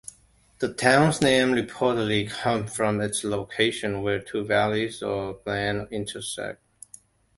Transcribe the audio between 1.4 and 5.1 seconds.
reportedly comes from its location where two valleys,